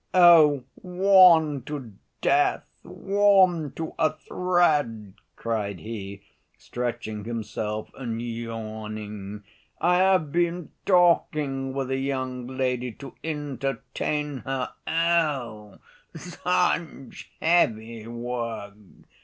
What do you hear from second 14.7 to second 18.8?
oh, such heavy work!